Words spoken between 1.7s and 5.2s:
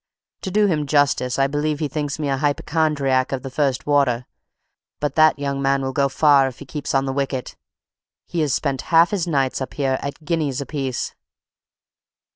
he thinks me a hypochondriac of the first water; but